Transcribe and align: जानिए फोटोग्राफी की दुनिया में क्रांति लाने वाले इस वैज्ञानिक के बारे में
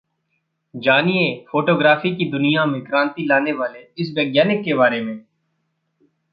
जानिए 0.73 1.27
फोटोग्राफी 1.51 2.15
की 2.15 2.29
दुनिया 2.31 2.65
में 2.65 2.81
क्रांति 2.81 3.25
लाने 3.25 3.53
वाले 3.53 3.87
इस 3.97 4.13
वैज्ञानिक 4.17 4.63
के 4.65 4.73
बारे 4.73 5.01
में 5.01 5.15